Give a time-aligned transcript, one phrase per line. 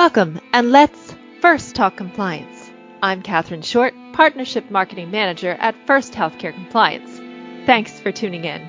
[0.00, 2.70] Welcome, and let's first talk compliance.
[3.02, 7.18] I'm Katherine Short, Partnership Marketing Manager at First Healthcare Compliance.
[7.66, 8.66] Thanks for tuning in.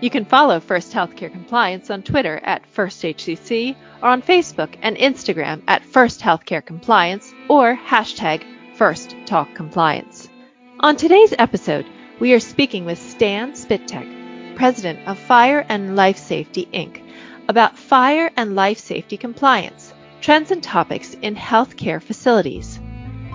[0.00, 5.62] You can follow First Healthcare Compliance on Twitter at FirstHCC or on Facebook and Instagram
[5.68, 8.42] at First Healthcare Compliance or hashtag
[8.74, 10.30] First Talk Compliance.
[10.80, 11.84] On today's episode,
[12.20, 17.02] we are speaking with Stan Szpytek, President of Fire and Life Safety Inc.,
[17.50, 19.89] about fire and life safety compliance
[20.20, 22.78] trends and topics in healthcare facilities.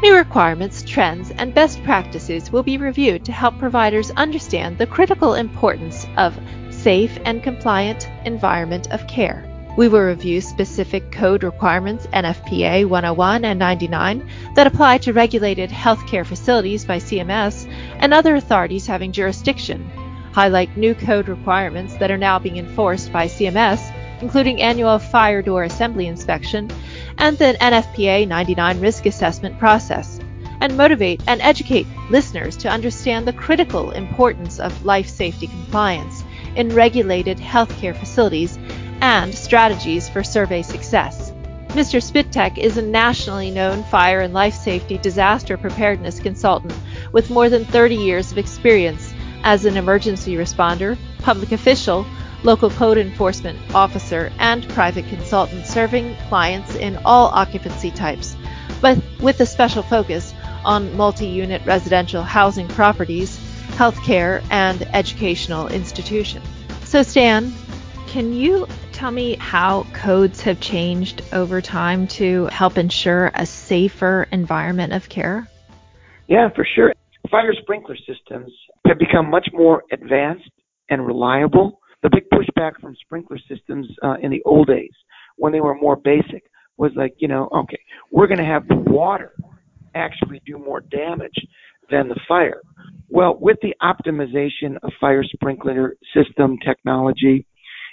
[0.04, 5.34] New requirements, trends, and best practices will be reviewed to help providers understand the critical
[5.34, 9.50] importance of safe and compliant environment of care.
[9.77, 16.26] We will review specific code requirements NFPA 101 and 99 that apply to regulated healthcare
[16.26, 17.68] facilities by CMS
[17.99, 19.90] and other authorities having jurisdiction,
[20.34, 23.82] highlight new code requirements that are now being enforced by CMS
[24.22, 26.70] including annual fire door assembly inspection
[27.18, 30.20] and the NFPA 99 risk assessment process,
[30.62, 36.24] and motivate and educate listeners to understand the critical importance of life safety compliance
[36.55, 38.58] in regulated healthcare facilities
[39.02, 41.32] and strategies for survey success.
[41.70, 42.02] Mr.
[42.02, 46.74] Szpytek is a nationally known fire and life safety disaster preparedness consultant
[47.12, 52.05] with more than 30 years of experience as an emergency responder, public official,
[52.44, 58.36] local code enforcement officer, and private consultant serving clients in all occupancy types,
[58.82, 60.34] but with a special focus
[60.64, 63.38] on multi unit residential housing properties,
[63.72, 66.46] healthcare, and educational institutions.
[66.84, 67.53] So, Stan,
[68.08, 74.28] can you tell me how codes have changed over time to help ensure a safer
[74.31, 75.47] environment of care?
[76.28, 76.94] Yeah, for sure.
[77.30, 78.52] Fire sprinkler systems
[78.88, 80.50] have become much more advanced
[80.90, 84.94] and reliable the big pushback from sprinkler systems uh, in the old days
[85.38, 86.44] when they were more basic
[86.78, 87.79] was like, you know, okay,
[88.12, 89.34] we're going to have the water
[89.96, 91.35] actually do more damage
[91.90, 92.62] than the fire.
[93.09, 97.46] Well, with the optimization of fire sprinkler system technology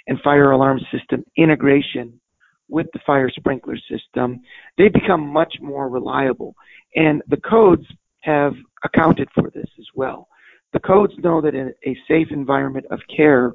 [0.07, 2.19] and fire alarm system integration
[2.67, 4.41] with the fire sprinkler system,
[4.77, 6.55] they become much more reliable.
[6.95, 7.85] And the codes
[8.21, 10.27] have accounted for this as well.
[10.73, 13.53] The codes know that in a safe environment of care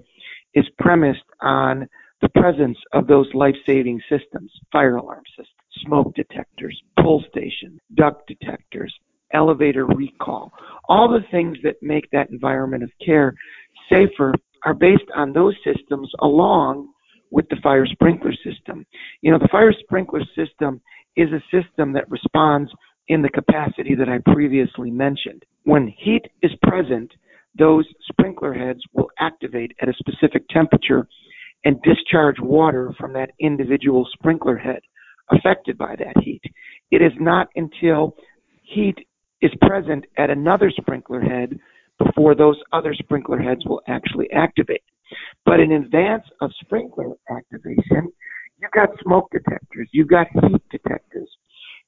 [0.54, 1.88] is premised on
[2.20, 5.48] the presence of those life-saving systems, fire alarm systems,
[5.86, 8.92] smoke detectors, pull stations, duct detectors,
[9.32, 10.52] elevator recall.
[10.88, 13.34] All the things that make that environment of care
[13.90, 16.88] safer are based on those systems along
[17.30, 18.86] with the fire sprinkler system.
[19.20, 20.80] You know, the fire sprinkler system
[21.16, 22.70] is a system that responds
[23.08, 25.44] in the capacity that I previously mentioned.
[25.64, 27.12] When heat is present,
[27.56, 31.06] those sprinkler heads will activate at a specific temperature
[31.64, 34.80] and discharge water from that individual sprinkler head
[35.30, 36.42] affected by that heat.
[36.90, 38.16] It is not until
[38.62, 38.96] heat
[39.40, 41.58] is present at another sprinkler head
[41.98, 44.82] before those other sprinkler heads will actually activate.
[45.44, 48.12] But in advance of sprinkler activation,
[48.60, 51.30] you've got smoke detectors, you've got heat detectors,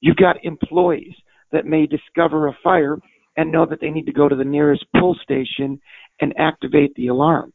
[0.00, 1.15] you've got employees
[1.53, 2.98] that may discover a fire
[3.40, 5.80] and know that they need to go to the nearest pull station
[6.20, 7.54] and activate the alarm.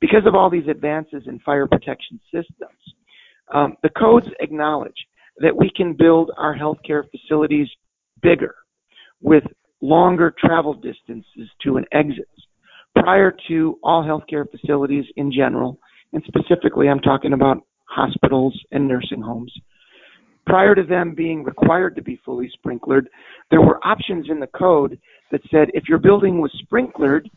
[0.00, 2.80] Because of all these advances in fire protection systems,
[3.52, 4.96] um, the codes acknowledge
[5.36, 7.68] that we can build our healthcare facilities
[8.22, 8.54] bigger
[9.20, 9.44] with
[9.82, 12.28] longer travel distances to an exit.
[12.94, 15.78] Prior to all healthcare facilities in general,
[16.14, 19.52] and specifically I'm talking about hospitals and nursing homes,
[20.46, 23.06] prior to them being required to be fully sprinklered,
[23.50, 24.98] there were options in the code
[25.30, 27.28] that said if your building was sprinklered,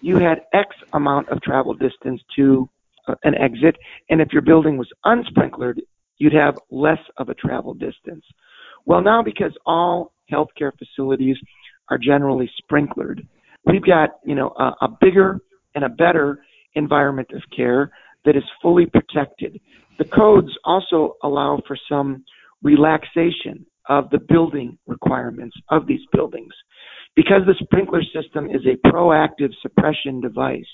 [0.00, 2.68] you had X amount of travel distance to
[3.08, 3.76] uh, an exit,
[4.10, 5.80] and if your building was unsprinklered,
[6.18, 8.24] you'd have less of a travel distance.
[8.84, 11.36] Well, now because all healthcare facilities
[11.88, 13.26] are generally sprinklered,
[13.64, 15.40] we've got you know a, a bigger
[15.74, 16.42] and a better
[16.74, 17.90] environment of care
[18.24, 19.60] that is fully protected.
[19.98, 22.24] The codes also allow for some
[22.62, 26.52] relaxation of the building requirements of these buildings.
[27.16, 30.68] Because the sprinkler system is a proactive suppression device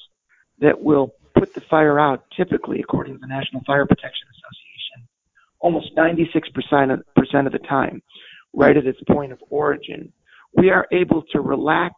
[0.60, 5.08] that will put the fire out, typically, according to the National Fire Protection Association,
[5.60, 8.02] almost 96% of, the time,
[8.52, 10.12] right at its point of origin,
[10.56, 11.94] we are able to relax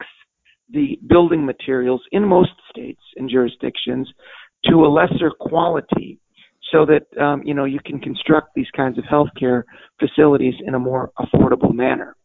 [0.70, 4.08] the building materials in most states and jurisdictions
[4.64, 6.18] to a lesser quality
[6.72, 9.62] so that um, you know you can construct these kinds of healthcare
[9.98, 12.16] facilities in a more affordable manner.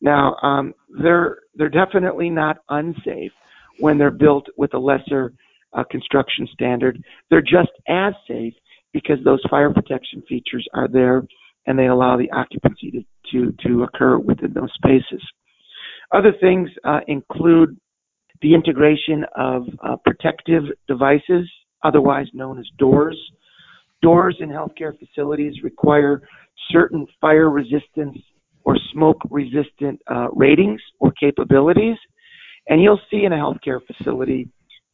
[0.00, 3.32] Now, um, they're they're definitely not unsafe
[3.78, 5.32] when they're built with a lesser
[5.72, 7.02] uh, construction standard.
[7.30, 8.54] They're just as safe
[8.92, 11.22] because those fire protection features are there
[11.66, 15.22] and they allow the occupancy to, to, to occur within those spaces.
[16.12, 17.76] Other things uh, include
[18.40, 21.50] the integration of uh, protective devices,
[21.82, 23.18] otherwise known as doors.
[24.02, 26.22] Doors in healthcare facilities require
[26.70, 28.18] certain fire resistance
[28.64, 31.96] or smoke resistant uh, ratings or capabilities.
[32.68, 34.48] And you'll see in a healthcare facility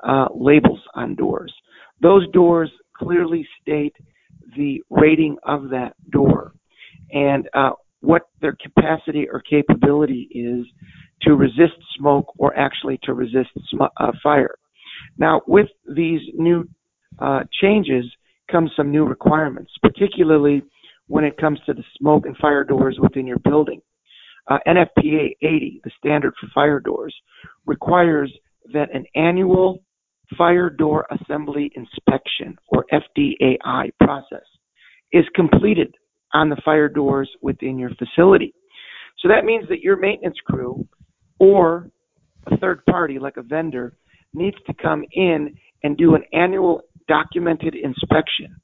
[0.04, 1.52] uh, labels on doors.
[2.00, 3.94] Those doors clearly state
[4.56, 6.52] the rating of that door
[7.12, 7.70] and uh,
[8.00, 10.66] what their capacity or capability is
[11.22, 14.54] to resist smoke or actually to resist sm- uh, fire.
[15.18, 16.68] Now, with these new
[17.18, 18.04] uh, changes
[18.50, 20.62] comes some new requirements, particularly
[21.06, 23.80] when it comes to the smoke and fire doors within your building.
[24.50, 27.14] Uh, NFPA 80, the standard for fire doors,
[27.66, 28.32] requires
[28.72, 29.82] that an annual
[30.36, 34.44] fire door assembly inspection or FDAI process
[35.12, 35.94] is completed
[36.34, 38.54] on the fire doors within your facility.
[39.20, 40.86] So that means that your maintenance crew
[41.38, 41.90] or
[42.46, 43.96] a third party like a vendor
[44.34, 48.56] needs to come in and do an annual documented inspection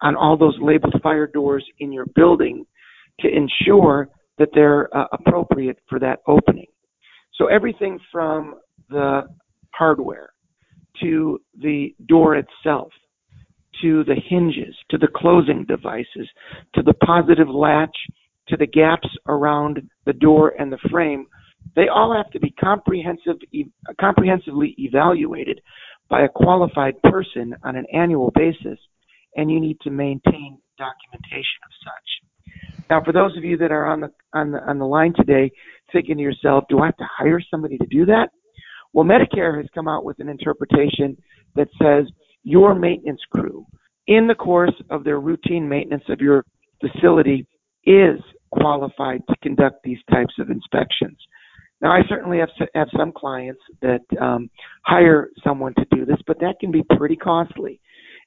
[0.00, 2.64] on all those labeled fire doors in your building
[3.20, 4.08] to ensure
[4.38, 6.70] that they're uh, appropriate for that opening.
[7.34, 8.54] So everything from
[8.88, 9.22] the
[9.72, 10.30] hardware
[11.02, 12.90] to the door itself
[13.82, 16.28] to the hinges to the closing devices
[16.74, 17.96] to the positive latch
[18.48, 21.26] to the gaps around the door and the frame
[21.76, 23.36] they all have to be comprehensive,
[24.00, 25.60] comprehensively evaluated
[26.10, 28.78] by a qualified person on an annual basis,
[29.36, 32.84] and you need to maintain documentation of such.
[32.90, 35.50] Now, for those of you that are on the on the on the line today,
[35.92, 38.30] thinking to yourself, "Do I have to hire somebody to do that?"
[38.92, 41.16] Well, Medicare has come out with an interpretation
[41.54, 42.10] that says
[42.42, 43.64] your maintenance crew,
[44.08, 46.44] in the course of their routine maintenance of your
[46.80, 47.46] facility,
[47.84, 48.20] is
[48.50, 51.16] qualified to conduct these types of inspections.
[51.80, 54.50] Now, I certainly have have some clients that um,
[54.84, 57.80] hire someone to do this, but that can be pretty costly.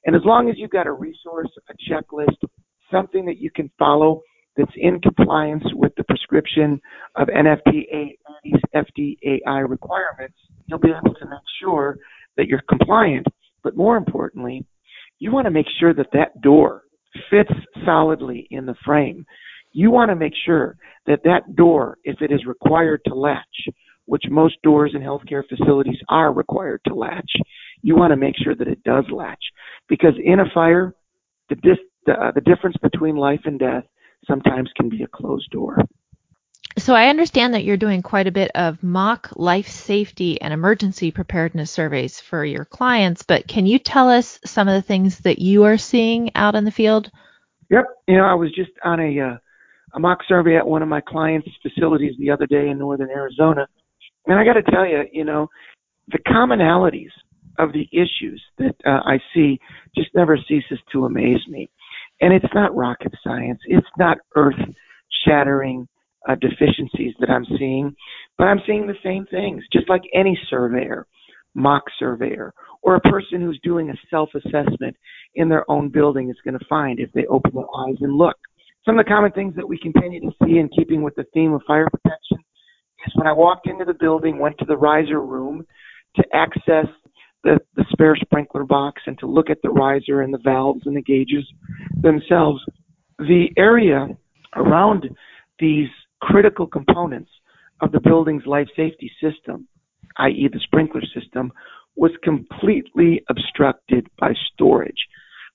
[0.06, 2.36] And as long as you've got a resource, a checklist,
[2.90, 4.22] something that you can follow
[4.56, 6.80] that's in compliance with the prescription
[7.16, 8.16] of NFPA
[8.74, 10.36] FDAI requirements,
[10.66, 11.96] you'll be able to make sure
[12.36, 13.26] that you're compliant.
[13.62, 14.66] But more importantly,
[15.18, 16.82] you want to make sure that that door
[17.30, 17.52] fits
[17.84, 19.24] solidly in the frame
[19.74, 20.76] you want to make sure
[21.06, 23.44] that that door, if it is required to latch,
[24.06, 27.30] which most doors in healthcare facilities are required to latch,
[27.82, 29.42] you want to make sure that it does latch.
[29.88, 30.94] Because in a fire,
[31.48, 33.84] the, dis- the, uh, the difference between life and death
[34.26, 35.76] sometimes can be a closed door.
[36.78, 41.10] So I understand that you're doing quite a bit of mock life safety and emergency
[41.10, 45.38] preparedness surveys for your clients, but can you tell us some of the things that
[45.38, 47.10] you are seeing out in the field?
[47.70, 47.84] Yep.
[48.08, 49.36] You know, I was just on a uh,
[49.94, 53.66] a mock survey at one of my clients' facilities the other day in northern Arizona.
[54.26, 55.48] And I got to tell you, you know,
[56.08, 57.10] the commonalities
[57.58, 59.58] of the issues that uh, I see
[59.96, 61.70] just never ceases to amaze me.
[62.20, 63.60] And it's not rocket science.
[63.66, 64.58] It's not earth
[65.24, 65.86] shattering
[66.28, 67.94] uh, deficiencies that I'm seeing,
[68.38, 71.06] but I'm seeing the same things, just like any surveyor,
[71.54, 72.52] mock surveyor,
[72.82, 74.96] or a person who's doing a self assessment
[75.34, 78.36] in their own building is going to find if they open their eyes and look.
[78.84, 81.54] Some of the common things that we continue to see in keeping with the theme
[81.54, 82.38] of fire protection
[83.06, 85.66] is when I walked into the building, went to the riser room
[86.16, 86.86] to access
[87.44, 90.96] the, the spare sprinkler box and to look at the riser and the valves and
[90.96, 91.44] the gauges
[92.00, 92.60] themselves.
[93.18, 94.08] The area
[94.54, 95.08] around
[95.58, 95.88] these
[96.20, 97.30] critical components
[97.80, 99.66] of the building's life safety system,
[100.18, 101.52] i.e., the sprinkler system,
[101.96, 105.06] was completely obstructed by storage.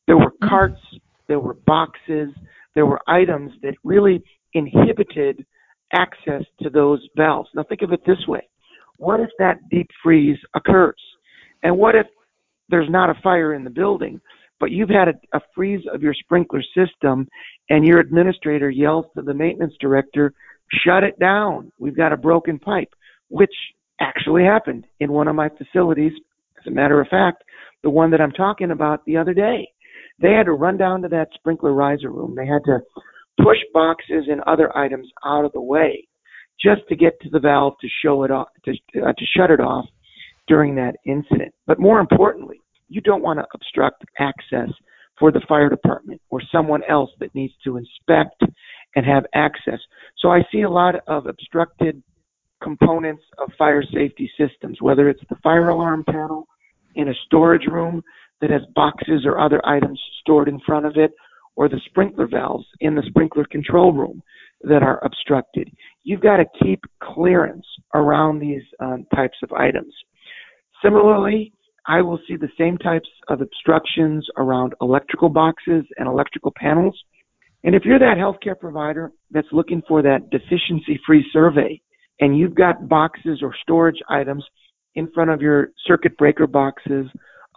[0.07, 0.49] There were mm-hmm.
[0.49, 0.81] carts,
[1.27, 2.29] there were boxes,
[2.75, 4.23] there were items that really
[4.53, 5.45] inhibited
[5.93, 7.49] access to those valves.
[7.55, 8.47] Now think of it this way.
[8.97, 11.01] What if that deep freeze occurs?
[11.63, 12.05] And what if
[12.69, 14.21] there's not a fire in the building,
[14.59, 17.27] but you've had a, a freeze of your sprinkler system
[17.69, 20.33] and your administrator yells to the maintenance director,
[20.85, 21.71] shut it down.
[21.79, 22.93] We've got a broken pipe,
[23.29, 23.53] which
[23.99, 26.13] actually happened in one of my facilities.
[26.59, 27.43] As a matter of fact,
[27.83, 29.69] the one that I'm talking about the other day.
[30.21, 32.35] They had to run down to that sprinkler riser room.
[32.35, 32.79] They had to
[33.37, 36.07] push boxes and other items out of the way
[36.61, 38.71] just to get to the valve to show it off to,
[39.01, 39.85] uh, to shut it off
[40.47, 41.53] during that incident.
[41.67, 42.59] But more importantly,
[42.89, 44.69] you don't want to obstruct access
[45.17, 48.41] for the fire department or someone else that needs to inspect
[48.95, 49.79] and have access.
[50.17, 52.01] So I see a lot of obstructed
[52.61, 56.47] components of fire safety systems, whether it's the fire alarm panel
[56.95, 58.01] in a storage room
[58.41, 61.11] that has boxes or other items stored in front of it,
[61.55, 64.21] or the sprinkler valves in the sprinkler control room
[64.61, 65.69] that are obstructed.
[66.03, 69.93] You've got to keep clearance around these um, types of items.
[70.83, 71.53] Similarly,
[71.87, 76.97] I will see the same types of obstructions around electrical boxes and electrical panels.
[77.63, 81.81] And if you're that healthcare provider that's looking for that deficiency free survey
[82.19, 84.45] and you've got boxes or storage items
[84.95, 87.07] in front of your circuit breaker boxes,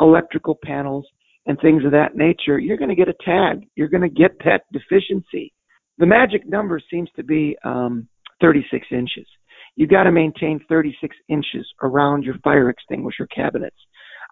[0.02, 1.06] electrical panels,
[1.46, 3.66] and things of that nature, you're going to get a tag.
[3.74, 5.52] You're going to get that deficiency.
[5.98, 8.08] The magic number seems to be um,
[8.40, 9.26] 36 inches.
[9.74, 13.76] You've got to maintain 36 inches around your fire extinguisher cabinets.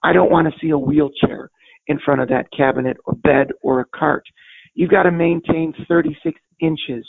[0.02, 1.50] I don't want to see a wheelchair
[1.86, 4.24] in front of that cabinet or bed or a cart.
[4.74, 7.06] You've got to maintain 36 inches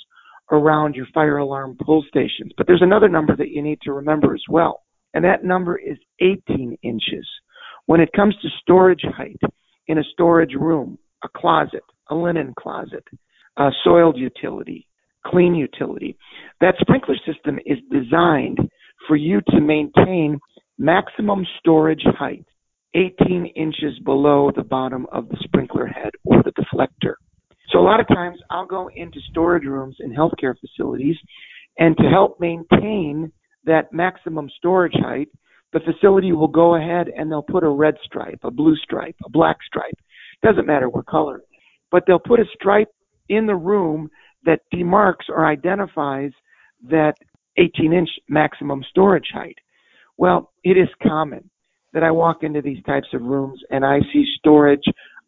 [0.52, 2.52] around your fire alarm pull stations.
[2.58, 4.82] But there's another number that you need to remember as well,
[5.14, 7.28] and that number is 18 inches.
[7.86, 9.40] When it comes to storage height
[9.88, 13.04] in a storage room, a closet, a linen closet,
[13.58, 14.88] a soiled utility,
[15.26, 16.18] clean utility,
[16.62, 18.60] that sprinkler system is designed
[19.08, 20.40] for you to maintain
[20.78, 22.46] maximum storage height
[22.94, 27.14] 18 inches below the bottom of the sprinkler head or the deflector.
[27.72, 31.16] So a lot of times I'll go into storage rooms in healthcare facilities
[31.78, 33.32] and to help maintain
[33.66, 35.30] that maximum storage height,
[35.74, 39.30] the facility will go ahead and they'll put a red stripe, a blue stripe, a
[39.30, 39.96] black stripe.
[40.44, 41.42] Doesn't matter what color.
[41.92, 42.90] But they'll put a stripe
[43.30, 44.10] in the room
[44.46, 46.32] that demarks or identifies
[46.90, 47.14] that
[47.58, 49.58] 18 inch maximum storage height.
[50.18, 51.50] Well, it is common
[51.94, 54.84] that I walk into these types of rooms and I see storage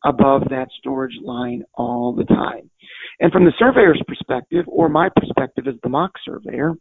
[0.06, 2.70] above that storage line all the time.
[3.20, 6.74] And from the surveyor's perspective, or my perspective as the mock surveyor,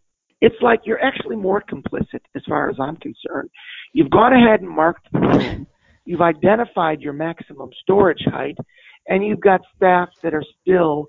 [0.42, 3.48] it's like you're actually more complicit as far as I'm concerned.
[3.94, 5.66] You've gone ahead and marked the room,
[6.04, 8.56] you've identified your maximum storage height,
[9.06, 11.06] and you've got staff that are still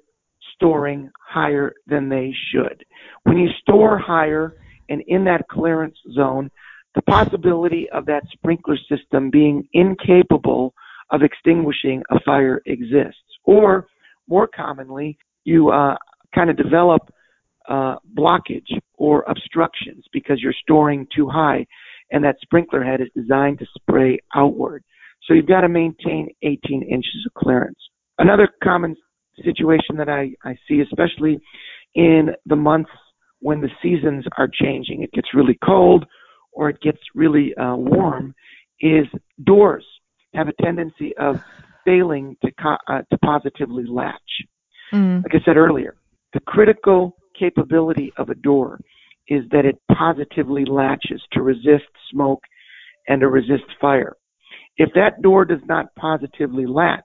[0.54, 2.86] storing higher than they should.
[3.24, 4.56] When you store higher
[4.90, 6.52] and in that clearance zone,
[6.94, 10.76] the possibility of that sprinkler system being incapable
[11.10, 13.18] of extinguishing a fire exists.
[13.46, 13.88] Or
[14.28, 15.96] more commonly, you uh,
[16.36, 17.02] kind of develop
[17.70, 21.66] uh, blockage or obstructions because you're storing too high
[22.12, 24.84] and that sprinkler head is designed to spray outward.
[25.24, 27.78] So you've got to maintain 18 inches of clearance.
[28.20, 28.96] Another common
[29.44, 31.40] situation that I, I see, especially
[31.96, 32.92] in the months
[33.40, 36.06] when the seasons are changing, it gets really cold
[36.52, 38.36] or it gets really uh, warm,
[38.80, 39.08] is
[39.44, 39.86] doors
[40.34, 41.40] have a tendency of
[41.86, 44.20] failing to co- uh, to positively latch.
[44.94, 45.24] Mm.
[45.24, 45.96] Like I said earlier,
[46.34, 48.80] the critical capability of a door
[49.28, 52.44] is that it positively latches to resist smoke
[53.08, 54.16] and to resist fire.
[54.78, 57.02] If that door does not positively latch,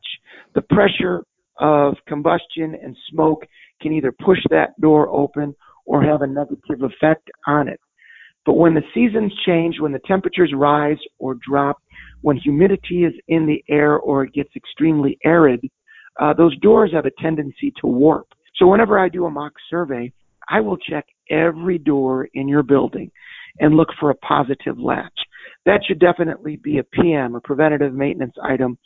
[0.54, 1.23] the pressure
[1.58, 3.44] of combustion and smoke
[3.80, 5.54] can either push that door open
[5.85, 7.80] or have a negative effect on it.
[8.47, 11.78] But when the seasons change, when the temperatures rise or drop,
[12.23, 15.61] when humidity is in the air or it gets extremely arid,
[16.20, 18.26] uh, those doors have a tendency to warp.
[18.56, 20.12] So whenever I do a mock survey,
[20.49, 23.11] I will check every door in your building
[23.61, 25.12] and look for a positive latch.
[25.67, 28.78] That should definitely be a PM, a preventative maintenance item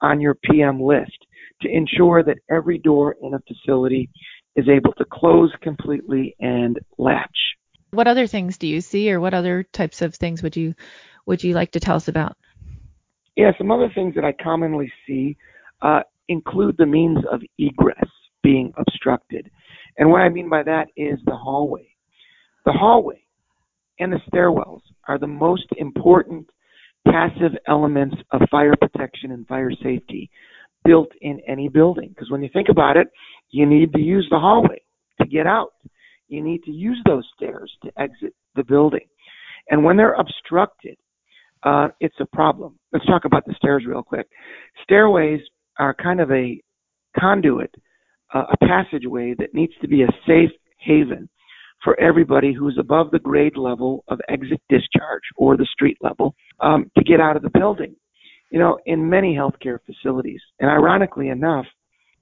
[0.00, 1.26] on your PM list
[1.62, 4.08] to ensure that every door in a facility
[4.56, 7.28] is able to close completely and latch.
[7.90, 10.74] What other things do you see, or what other types of things would you
[11.26, 12.36] would you like to tell us about?
[13.36, 15.36] Yeah, some other things that I commonly see
[15.82, 18.08] uh, include the means of egress
[18.42, 19.50] being obstructed,
[19.98, 21.88] and what I mean by that is the hallway.
[22.64, 23.22] The hallway
[23.98, 26.48] and the stairwells are the most important
[27.06, 30.30] passive elements of fire protection and fire safety
[30.84, 32.10] built in any building.
[32.10, 33.08] Because when you think about it,
[33.50, 34.80] you need to use the hallway
[35.20, 35.72] to get out
[36.30, 39.06] you need to use those stairs to exit the building.
[39.68, 40.96] And when they're obstructed,
[41.64, 42.78] uh, it's a problem.
[42.92, 44.26] Let's talk about the stairs real quick.
[44.84, 45.40] Stairways
[45.78, 46.60] are kind of a
[47.18, 47.74] conduit,
[48.34, 51.28] uh, a passageway that needs to be a safe haven
[51.82, 56.90] for everybody who's above the grade level of exit discharge or the street level um,
[56.96, 57.94] to get out of the building.
[58.50, 61.66] You know, in many healthcare facilities, and ironically enough,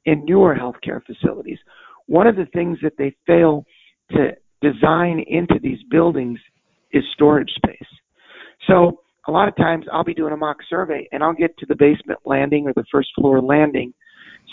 [0.05, 1.59] in newer healthcare facilities,
[2.07, 3.65] one of the things that they fail
[4.11, 4.31] to
[4.63, 6.39] design into these buildings
[6.93, 7.89] is storage space.
[8.67, 11.67] So a lot of times I'll be doing a mock survey and I'll get to
[11.67, 13.93] the basement landing or the first floor landing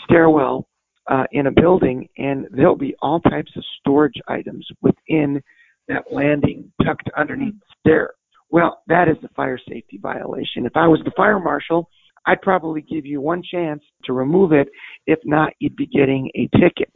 [0.03, 0.67] stairwell
[1.09, 5.41] uh, in a building and there'll be all types of storage items within
[5.87, 8.13] that landing tucked underneath the stair.
[8.49, 10.65] Well, that is a fire safety violation.
[10.65, 11.89] If I was the fire marshal,
[12.25, 14.67] I'd probably give you one chance to remove it.
[15.05, 16.91] If not, you'd be getting a ticket.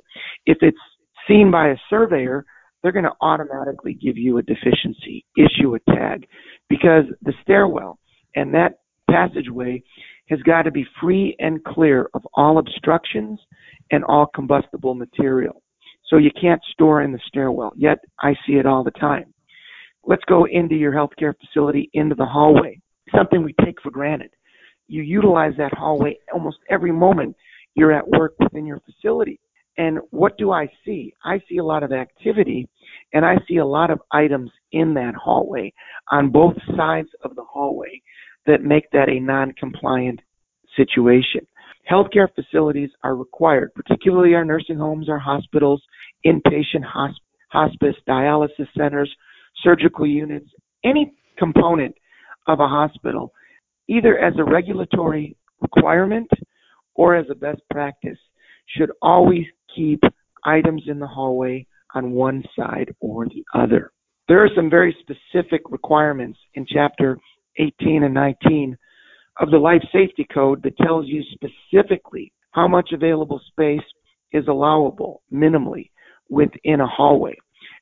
[0.46, 0.78] If it's
[1.28, 2.46] seen by a surveyor,
[2.82, 6.26] they're going to automatically give you a deficiency, issue a tag,
[6.70, 8.00] because the stairwell
[8.36, 9.84] and that passageway
[10.30, 13.40] has got to be free and clear of all obstructions
[13.92, 15.62] and all combustible material.
[16.08, 17.74] So you can't store in the stairwell.
[17.76, 19.34] Yet I see it all the time.
[20.04, 22.80] Let's go into your healthcare facility, into the hallway.
[23.16, 24.32] Something we take for granted.
[24.88, 27.36] You utilize that hallway almost every moment
[27.76, 29.40] you're at work within your facility.
[29.78, 31.14] And what do I see?
[31.24, 32.68] I see a lot of activity
[33.14, 35.72] and I see a lot of items in that hallway
[36.12, 38.02] on both sides of the hallway
[38.50, 40.20] that make that a non compliant
[40.76, 41.42] situation.
[41.90, 45.82] Healthcare facilities are required, particularly our nursing homes, our hospitals,
[46.26, 49.10] inpatient hosp- hospice, dialysis centers,
[49.64, 50.50] surgical units,
[50.84, 51.96] any component
[52.48, 53.32] of a hospital,
[53.88, 56.30] either as a regulatory requirement
[56.96, 58.18] or as a best practice,
[58.78, 60.02] should always keep
[60.44, 61.66] items in the hallway
[61.96, 63.92] on one side or the other.
[64.28, 67.18] There are some very specific requirements in chapter
[67.58, 68.78] 18 and 19
[69.40, 73.86] of the Life Safety Code that tells you specifically how much available space
[74.32, 75.90] is allowable minimally
[76.30, 77.36] within a hallway.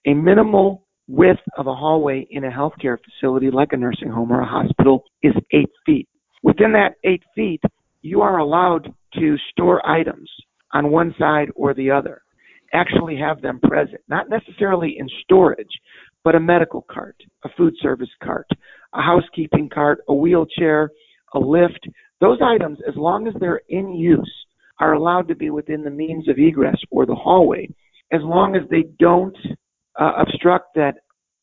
[0.06, 4.42] A minimal width of a hallway in a healthcare facility like a nursing home or
[4.42, 6.08] a hospital is eight feet.
[6.44, 7.62] Within that eight feet,
[8.02, 10.30] you are allowed to store items
[10.74, 12.22] on one side or the other.
[12.74, 15.68] Actually have them present, not necessarily in storage,
[16.24, 18.48] but a medical cart, a food service cart,
[18.98, 20.92] a housekeeping cart, a wheelchair,
[21.34, 21.88] a lift.
[22.20, 24.34] Those items, as long as they're in use,
[24.80, 27.68] are allowed to be within the means of egress or the hallway,
[28.12, 29.38] as long as they don't
[30.00, 30.96] uh, obstruct that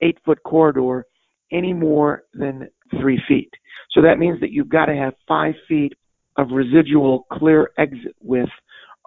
[0.02, 1.04] eight foot corridor
[1.52, 2.68] any more than
[3.00, 3.50] three feet.
[3.90, 5.92] So that means that you've got to have five feet
[6.36, 8.50] of residual clear exit width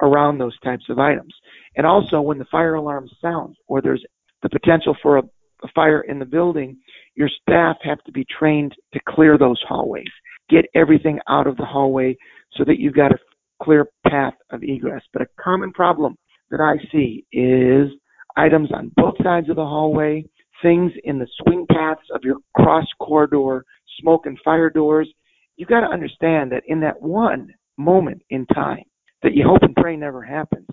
[0.02, 1.34] around those types of items.
[1.76, 4.04] And also, when the fire alarm sounds or there's
[4.44, 5.24] the potential for a,
[5.64, 6.78] a fire in the building,
[7.16, 10.06] your staff have to be trained to clear those hallways,
[10.50, 12.16] get everything out of the hallway
[12.54, 13.18] so that you've got a
[13.62, 15.02] clear path of egress.
[15.14, 16.16] But a common problem
[16.52, 17.90] that I see is
[18.36, 20.26] items on both sides of the hallway,
[20.62, 23.66] things in the swing paths of your cross corridor,
[24.00, 25.10] smoke and fire doors.
[25.56, 28.84] You've got to understand that in that one moment in time,
[29.24, 30.68] that you hope and pray never happens.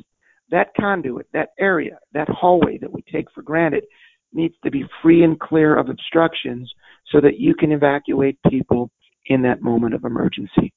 [0.50, 3.84] That conduit, that area, that hallway that we take for granted
[4.34, 6.72] needs to be free and clear of obstructions
[7.10, 8.90] so that you can evacuate people
[9.26, 10.72] in that moment of emergency.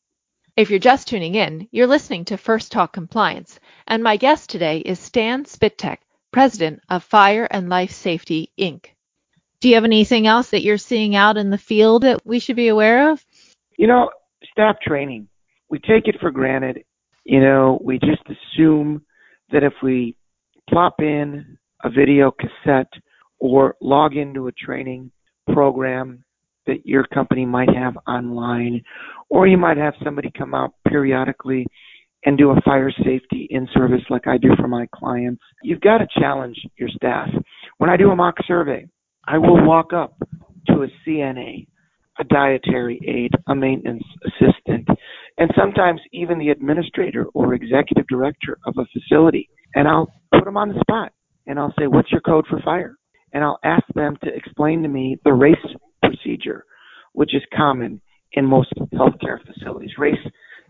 [0.55, 4.79] If you're just tuning in, you're listening to First Talk Compliance, and my guest today
[4.79, 5.97] is Stan Szpytek,
[6.31, 8.85] President of Fire and Life Safety, Inc.
[9.59, 12.55] Do you have anything else that you're seeing out in the field that we should
[12.55, 13.23] be aware of?
[13.77, 14.09] You know,
[14.51, 15.27] staff training.
[15.69, 16.83] We take it for granted
[17.27, 19.01] you know, we just assume
[19.51, 20.15] that if we
[20.69, 22.91] plop in a video cassette
[23.39, 25.11] or log into a training
[25.53, 26.23] program
[26.65, 28.81] that your company might have online,
[29.29, 31.65] or you might have somebody come out periodically
[32.25, 35.41] and do a fire safety in service like I do for my clients.
[35.63, 37.29] You've got to challenge your staff.
[37.77, 38.87] When I do a mock survey,
[39.25, 40.17] I will walk up
[40.67, 41.67] to a CNA,
[42.19, 44.87] a dietary aide, a maintenance assistant,
[45.37, 49.49] and sometimes even the administrator or executive director of a facility.
[49.75, 51.13] And I'll put them on the spot
[51.45, 52.96] and I'll say, What's your code for fire?
[53.33, 55.55] And I'll ask them to explain to me the RACE
[56.03, 56.65] procedure,
[57.13, 58.01] which is common
[58.33, 59.97] in most healthcare facilities.
[59.97, 60.17] RACE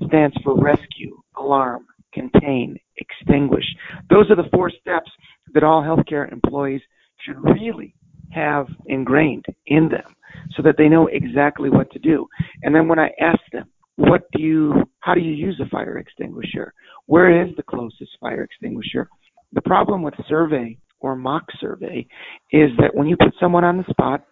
[0.07, 3.65] stands for rescue, alarm, contain, extinguish.
[4.09, 5.11] Those are the four steps
[5.53, 6.81] that all healthcare employees
[7.19, 7.95] should really
[8.31, 10.15] have ingrained in them
[10.55, 12.27] so that they know exactly what to do.
[12.63, 15.97] And then when I ask them, what do you how do you use a fire
[15.97, 16.73] extinguisher
[17.07, 19.09] where is the closest fire extinguisher
[19.53, 22.05] the problem with survey or mock survey
[22.51, 24.23] is that when you put someone on the spot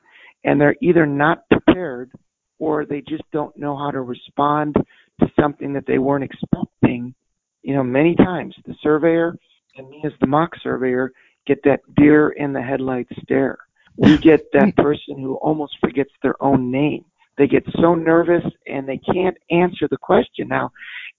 [0.44, 2.12] and they're either not prepared
[2.60, 4.76] or they just don't know how to respond
[5.20, 7.14] to something that they weren't expecting
[7.62, 9.36] you know many times the surveyor
[9.78, 11.12] and me as the mock surveyor
[11.48, 13.58] get that deer in the headlights stare
[13.98, 17.06] we get that person who almost forgets their own name
[17.38, 20.48] they get so nervous and they can't answer the question.
[20.48, 20.72] Now,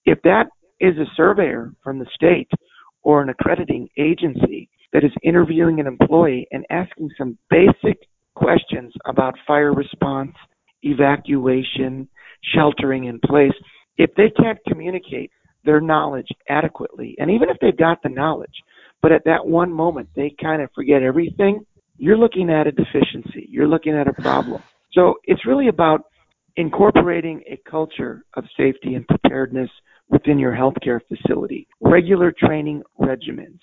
[0.05, 0.47] if that
[0.79, 2.49] is a surveyor from the state
[3.03, 7.99] or an accrediting agency that is interviewing an employee and asking some basic
[8.35, 10.33] questions about fire response,
[10.83, 12.07] evacuation,
[12.53, 13.53] sheltering in place,
[13.97, 15.31] if they can't communicate
[15.65, 18.53] their knowledge adequately, and even if they've got the knowledge,
[19.01, 21.65] but at that one moment they kind of forget everything,
[21.97, 23.47] you're looking at a deficiency.
[23.49, 24.61] You're looking at a problem.
[24.93, 26.01] So it's really about
[26.55, 29.69] incorporating a culture of safety and preparedness
[30.09, 33.59] within your healthcare facility, regular training regimens.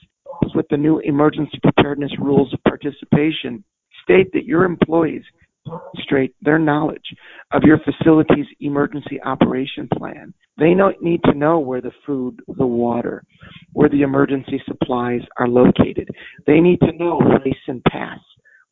[0.54, 3.64] With the new emergency preparedness rules of participation,
[4.02, 5.22] state that your employees
[5.66, 7.14] demonstrate their knowledge
[7.52, 10.34] of your facility's emergency operation plan.
[10.58, 13.24] They need to know where the food, the water,
[13.72, 16.08] where the emergency supplies are located.
[16.46, 18.20] They need to know race and pass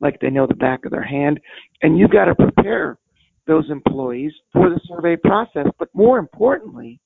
[0.01, 1.41] like they know the back of their hand.
[1.81, 2.99] And you've got to prepare
[3.47, 5.67] those employees for the survey process.
[5.79, 7.01] But more importantly,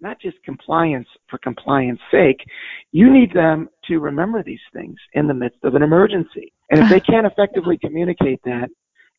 [0.00, 2.44] not just compliance for compliance sake,
[2.92, 6.52] you need them to remember these things in the midst of an emergency.
[6.70, 8.68] And if they can't effectively communicate that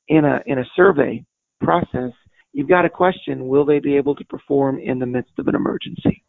[0.08, 1.26] in a in a survey
[1.62, 2.12] process,
[2.54, 5.56] you've got to question will they be able to perform in the midst of an
[5.56, 6.24] emergency?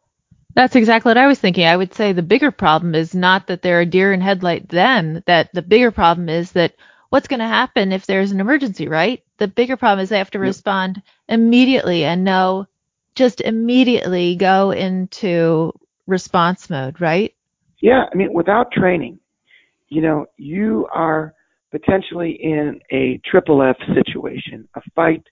[0.55, 1.67] That's exactly what I was thinking.
[1.67, 5.23] I would say the bigger problem is not that they're a deer in headlight then,
[5.27, 6.75] that the bigger problem is that
[7.11, 9.23] what's going to happen if there's an emergency, right?
[9.37, 12.67] The bigger problem is they have to respond immediately and know
[13.16, 15.72] just immediately go into
[16.07, 17.35] response mode, right?
[17.83, 19.18] Yeah, I mean, without training,
[19.88, 21.35] you know, you are
[21.70, 25.22] potentially in a triple F situation, a fight,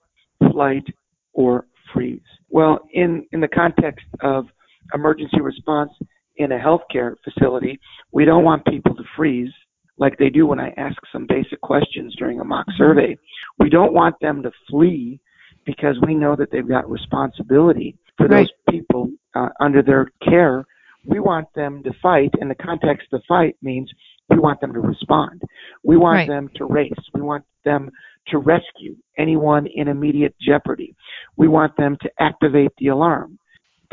[0.51, 0.85] flight,
[1.33, 2.21] or freeze.
[2.51, 4.47] Well, in, in the context of
[4.93, 5.91] emergency response
[6.37, 7.79] in a healthcare facility,
[8.13, 9.53] we don't want people to freeze
[9.97, 12.83] like they do when I ask some basic questions during a mock mm-hmm.
[12.83, 13.17] survey.
[13.59, 15.21] We don't want them to flee
[15.65, 20.65] because we know that they've got responsibility for those people uh, under their care.
[21.07, 23.91] We want them to fight, and the context of fight means
[24.29, 25.43] we want them to respond.
[25.83, 26.29] We want right.
[26.29, 26.93] them to race.
[27.13, 27.91] We want them
[28.29, 30.95] to rescue anyone in immediate jeopardy.
[31.37, 33.39] We want them to activate the alarm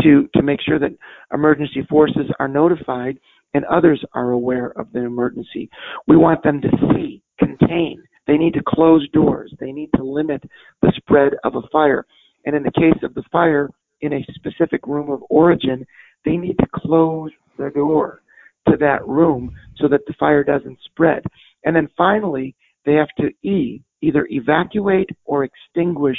[0.02, 0.92] to, to make sure that
[1.34, 3.18] emergency forces are notified
[3.54, 5.70] and others are aware of the emergency.
[6.08, 8.02] We want them to C, contain.
[8.28, 9.54] They need to close doors.
[9.60, 10.44] They need to limit
[10.82, 12.06] the spread of a fire.
[12.46, 13.70] And in the case of the fire
[14.02, 15.86] in a specific room of origin,
[16.26, 18.22] they need to close the door
[18.68, 21.24] to that room so that the fire doesn't spread.
[21.66, 22.56] And then finally,
[22.86, 26.18] they have to E, either evacuate or extinguish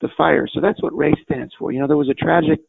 [0.00, 0.46] the fire.
[0.52, 1.72] So that's what RACE stands for.
[1.72, 2.60] You know, there was a tragic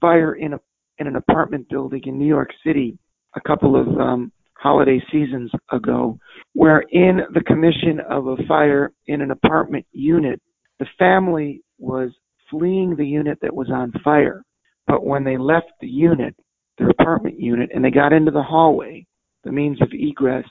[0.00, 0.60] fire in a
[0.98, 2.96] in an apartment building in New York City
[3.34, 6.18] a couple of um, holiday seasons ago,
[6.54, 10.40] where in the commission of a fire in an apartment unit,
[10.78, 12.10] the family was
[12.50, 14.42] fleeing the unit that was on fire.
[14.86, 16.34] But when they left the unit,
[16.78, 19.06] their apartment unit, and they got into the hallway,
[19.44, 20.44] the means of egress,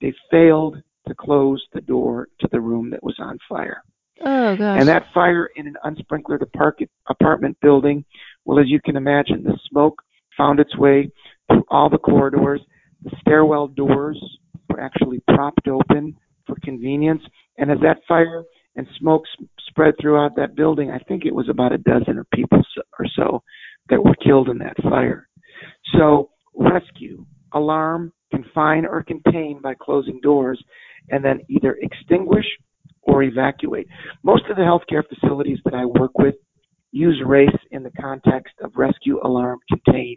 [0.00, 3.82] they failed to close the door to the room that was on fire.
[4.20, 4.80] Oh gosh.
[4.80, 6.42] And that fire in an unsprinklered
[7.08, 8.04] apartment building,
[8.44, 10.02] well, as you can imagine, the smoke
[10.36, 11.10] found its way
[11.48, 12.60] through all the corridors.
[13.02, 14.22] The stairwell doors
[14.68, 17.22] were actually propped open for convenience.
[17.58, 18.44] And as that fire
[18.76, 19.24] and smoke
[19.68, 22.62] spread throughout that building, I think it was about a dozen or people
[22.98, 23.42] or so
[23.88, 25.28] that were killed in that fire.
[25.96, 30.62] So rescue, alarm, confine or contain by closing doors,
[31.10, 32.46] and then either extinguish
[33.02, 33.86] or evacuate.
[34.22, 36.34] Most of the healthcare facilities that I work with
[36.92, 40.16] use RACE in the context of rescue, alarm, contain,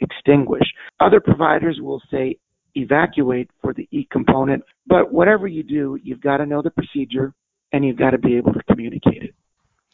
[0.00, 0.62] extinguish.
[1.00, 2.36] Other providers will say
[2.74, 7.34] evacuate for the E component, but whatever you do, you've got to know the procedure
[7.72, 9.34] and you've got to be able to communicate it.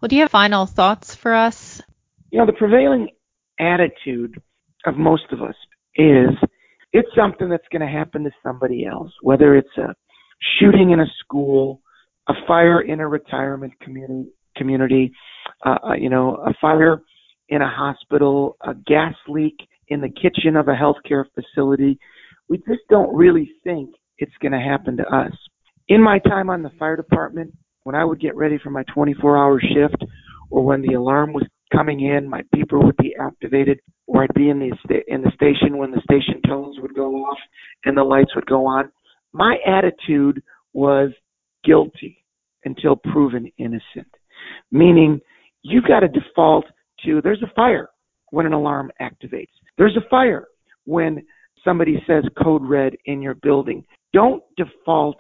[0.01, 1.81] Well, do you have final thoughts for us?
[2.31, 3.09] You know, the prevailing
[3.59, 4.41] attitude
[4.87, 5.55] of most of us
[5.97, 6.31] is
[6.93, 9.95] it's something that's going to happen to somebody else, whether it's a
[10.59, 11.81] shooting in a school,
[12.29, 15.13] a fire in a retirement community, community,
[15.65, 17.03] uh, uh you know, a fire
[17.49, 19.57] in a hospital, a gas leak
[19.89, 21.99] in the kitchen of a healthcare facility.
[22.49, 25.33] We just don't really think it's going to happen to us.
[25.89, 29.37] In my time on the fire department, when I would get ready for my 24
[29.37, 30.03] hour shift
[30.51, 34.49] or when the alarm was coming in, my beeper would be activated, or I'd be
[34.51, 37.39] in the sta- in the station when the station tones would go off
[37.85, 38.91] and the lights would go on.
[39.33, 40.43] My attitude
[40.73, 41.11] was
[41.65, 42.25] guilty
[42.65, 44.13] until proven innocent,
[44.71, 45.21] meaning
[45.63, 46.67] you've got to default
[47.05, 47.89] to there's a fire
[48.31, 49.49] when an alarm activates.
[49.79, 50.47] There's a fire
[50.85, 51.23] when
[51.65, 53.85] somebody says code red in your building.
[54.13, 55.17] Don't default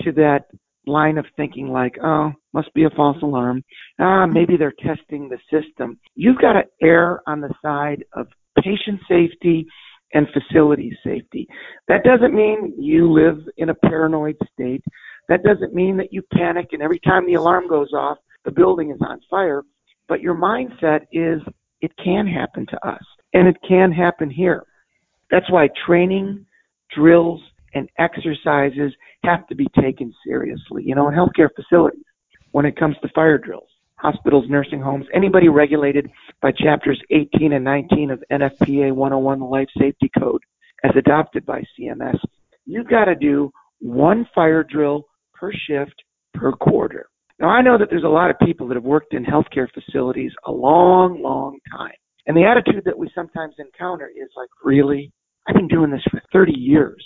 [0.00, 0.46] to that
[0.86, 3.64] line of thinking like, oh, must be a false alarm.
[3.98, 5.98] Ah, maybe they're testing the system.
[6.14, 8.26] You've got to err on the side of
[8.62, 9.66] patient safety
[10.12, 11.48] and facility safety.
[11.88, 14.82] That doesn't mean you live in a paranoid state.
[15.28, 18.90] That doesn't mean that you panic and every time the alarm goes off, the building
[18.90, 19.62] is on fire.
[20.06, 21.40] But your mindset is
[21.84, 23.02] it can happen to us
[23.34, 24.64] and it can happen here.
[25.30, 26.46] That's why training,
[26.96, 27.42] drills,
[27.74, 28.92] and exercises
[29.24, 30.82] have to be taken seriously.
[30.84, 32.04] You know, in healthcare facilities,
[32.52, 37.64] when it comes to fire drills, hospitals, nursing homes, anybody regulated by chapters 18 and
[37.64, 40.40] 19 of NFPA 101, the Life Safety Code,
[40.84, 42.18] as adopted by CMS,
[42.64, 47.08] you've got to do one fire drill per shift per quarter.
[47.40, 50.32] Now, I know that there's a lot of people that have worked in healthcare facilities
[50.46, 51.94] a long, long time.
[52.26, 55.12] And the attitude that we sometimes encounter is like, really?
[55.46, 57.04] I've been doing this for 30 years.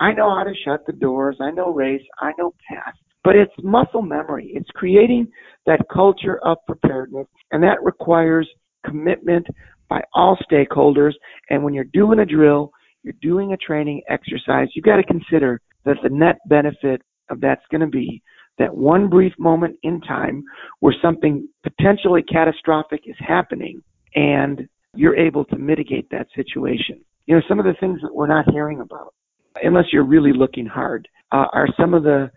[0.00, 1.36] I know how to shut the doors.
[1.40, 2.02] I know race.
[2.20, 2.94] I know PASS.
[3.24, 4.52] But it's muscle memory.
[4.54, 5.28] It's creating
[5.66, 8.48] that culture of preparedness, and that requires
[8.86, 9.46] commitment
[9.88, 11.12] by all stakeholders.
[11.50, 12.70] And when you're doing a drill,
[13.02, 17.64] you're doing a training exercise, you've got to consider that the net benefit of that's
[17.70, 18.22] going to be
[18.58, 20.42] that one brief moment in time
[20.80, 23.82] where something potentially catastrophic is happening
[24.14, 27.00] and you're able to mitigate that situation.
[27.26, 29.14] You know, some of the things that we're not hearing about,
[29.62, 32.30] unless you're really looking hard, uh, are some of the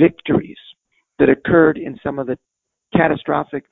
[0.00, 0.56] victories
[1.18, 2.38] that occurred in some of the
[2.94, 3.64] catastrophic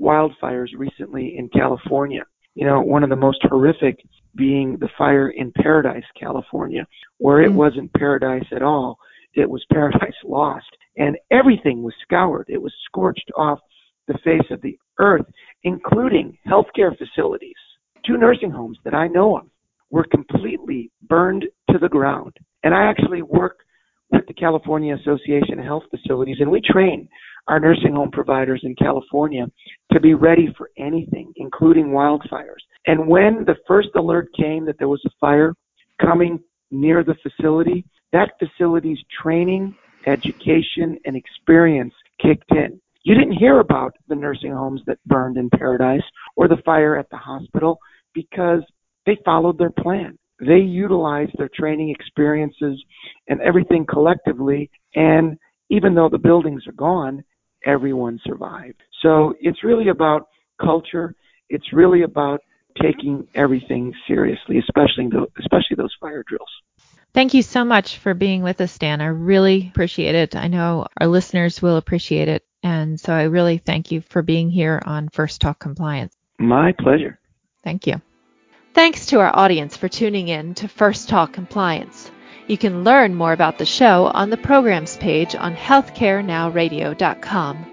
[0.00, 2.22] wildfires recently in California.
[2.54, 3.98] You know, one of the most horrific
[4.34, 6.86] being the fire in Paradise, California,
[7.18, 7.56] where it mm-hmm.
[7.56, 8.98] wasn't paradise at all.
[9.34, 10.66] It was paradise lost.
[11.00, 12.46] And everything was scoured.
[12.48, 13.58] It was scorched off
[14.06, 15.26] the face of the earth,
[15.64, 17.56] including healthcare facilities.
[18.06, 19.46] Two nursing homes that I know of
[19.90, 22.36] were completely burned to the ground.
[22.62, 23.58] And I actually work
[24.12, 27.08] with the California Association of Health Facilities, and we train
[27.48, 29.46] our nursing home providers in California
[29.92, 32.62] to be ready for anything, including wildfires.
[32.86, 35.54] And when the first alert came that there was a fire
[36.00, 39.74] coming near the facility, that facility's training,
[40.06, 42.80] education, and experience kicked in.
[43.02, 46.02] You didn't hear about the nursing homes that burned in Paradise
[46.36, 47.78] or the fire at the hospital
[48.14, 48.60] because
[49.06, 52.82] they followed their plan they utilized their training experiences
[53.28, 54.70] and everything collectively.
[54.94, 55.36] And
[55.68, 57.22] even though the buildings are gone,
[57.66, 58.80] everyone survived.
[59.02, 60.28] So it's really about
[60.60, 61.14] culture.
[61.50, 62.40] It's really about
[62.80, 66.50] taking everything seriously, especially the, especially those fire drills.
[67.12, 69.00] Thank you so much for being with us, Dan.
[69.00, 70.36] I really appreciate it.
[70.36, 72.44] I know our listeners will appreciate it.
[72.62, 76.14] And so I really thank you for being here on First Talk Compliance.
[76.38, 77.18] My pleasure.
[77.64, 78.00] Thank you.
[78.74, 82.12] Thanks to our audience for tuning in to First Talk Compliance.
[82.46, 87.66] You can learn more about the show on the programs page on healthcarenowradio.com.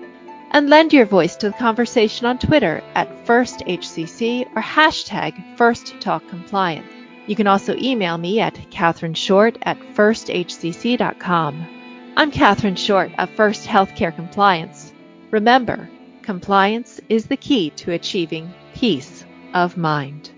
[0.49, 6.96] And lend your voice to the conversation on Twitter at FirstHCC or hashtag FirstTalkCompliance.
[7.27, 11.67] You can also email me at Catherine Short at FirstHCC.com.
[12.15, 14.93] I'm Catherine Short of First Healthcare Compliance.
[15.29, 15.89] Remember,
[16.23, 20.31] compliance is the key to achieving peace of mind.